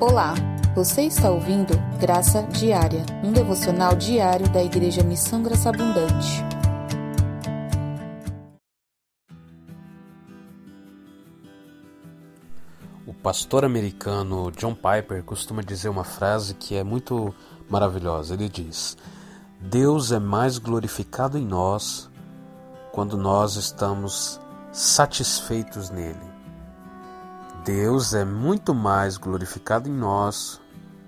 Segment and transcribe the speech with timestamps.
[0.00, 0.34] Olá,
[0.74, 6.42] você está ouvindo Graça Diária, um devocional diário da Igreja Missão Graça Abundante.
[13.06, 17.32] O pastor americano John Piper costuma dizer uma frase que é muito
[17.70, 18.34] maravilhosa.
[18.34, 18.96] Ele diz:
[19.60, 22.10] Deus é mais glorificado em nós
[22.90, 24.40] quando nós estamos
[24.72, 26.33] satisfeitos nele.
[27.64, 30.60] Deus é muito mais glorificado em nós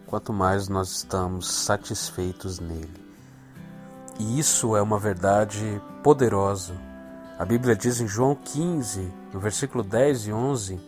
[0.07, 3.05] quanto mais nós estamos satisfeitos nele.
[4.19, 6.73] E isso é uma verdade poderosa.
[7.39, 10.81] A Bíblia diz em João 15, no versículo 10 e 11: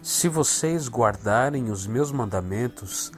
[0.00, 3.12] Se vocês guardarem os meus mandamentos,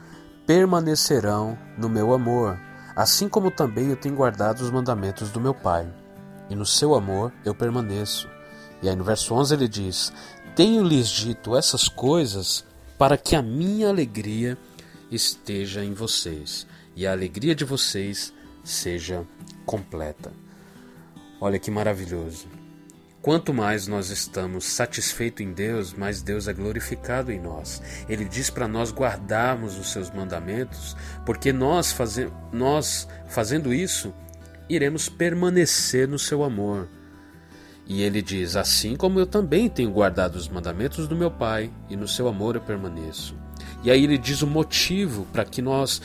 [0.45, 2.59] permanecerão no meu amor,
[2.97, 5.87] assim como também eu tenho guardado os mandamentos do meu Pai.
[6.49, 8.27] E no seu amor eu permaneço.
[8.81, 10.11] E aí no verso 11 ele diz:
[10.55, 12.65] tenho-lhes dito essas coisas
[12.97, 14.57] para que a minha alegria
[15.09, 18.33] esteja em vocês e a alegria de vocês
[18.63, 19.25] seja
[19.65, 20.31] completa.
[21.41, 22.47] Olha que maravilhoso.
[23.21, 27.81] Quanto mais nós estamos satisfeitos em Deus, mais Deus é glorificado em nós.
[28.07, 34.13] Ele diz para nós guardarmos os seus mandamentos, porque nós, faze nós fazendo isso,
[34.69, 36.89] iremos permanecer no seu amor.
[37.85, 41.95] E ele diz: Assim como eu também tenho guardado os mandamentos do meu Pai, e
[41.95, 43.35] no seu amor eu permaneço.
[43.83, 46.01] E aí ele diz o motivo para que nós.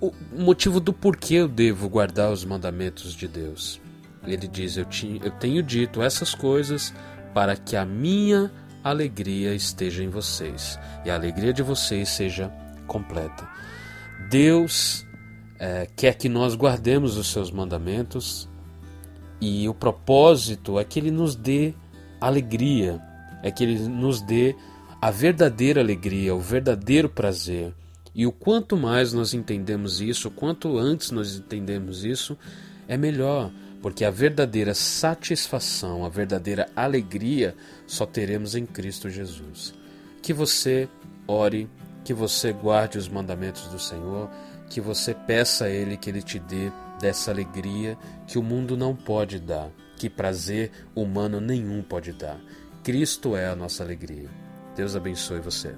[0.00, 3.80] O motivo do porquê eu devo guardar os mandamentos de Deus.
[4.24, 6.94] Ele diz: Eu, tinha, eu tenho dito essas coisas
[7.34, 8.50] para que a minha
[8.82, 12.52] alegria esteja em vocês e a alegria de vocês seja
[12.86, 13.48] completa.
[14.30, 15.06] Deus
[15.58, 18.48] é, quer que nós guardemos os seus mandamentos
[19.40, 21.74] e o propósito é que ele nos dê
[22.20, 23.00] alegria,
[23.42, 24.56] é que ele nos dê
[25.00, 27.72] a verdadeira alegria, o verdadeiro prazer.
[28.14, 32.36] E o quanto mais nós entendemos isso, quanto antes nós entendemos isso,
[32.88, 37.54] é melhor, porque a verdadeira satisfação, a verdadeira alegria
[37.86, 39.72] só teremos em Cristo Jesus.
[40.20, 40.88] Que você
[41.28, 41.68] ore,
[42.04, 44.28] que você guarde os mandamentos do Senhor,
[44.68, 48.94] que você peça a Ele que Ele te dê dessa alegria que o mundo não
[48.94, 52.40] pode dar, que prazer humano nenhum pode dar.
[52.82, 54.28] Cristo é a nossa alegria.
[54.76, 55.74] Deus abençoe você.